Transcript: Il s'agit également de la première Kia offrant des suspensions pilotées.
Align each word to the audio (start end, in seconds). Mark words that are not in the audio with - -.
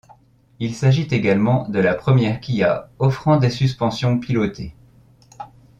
Il 0.59 0.73
s'agit 0.73 1.07
également 1.11 1.69
de 1.69 1.77
la 1.79 1.93
première 1.93 2.39
Kia 2.39 2.89
offrant 2.97 3.37
des 3.37 3.51
suspensions 3.51 4.17
pilotées. 4.17 4.73